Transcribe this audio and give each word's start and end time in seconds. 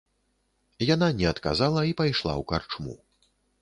Яна 0.93 1.11
не 1.19 1.29
адказала 1.33 1.87
і 1.93 1.97
пайшла 2.03 2.33
ў 2.41 2.53
карчму. 2.55 2.93